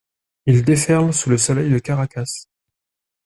[0.47, 2.47] Ils déferlent sous le soleil de Caracas.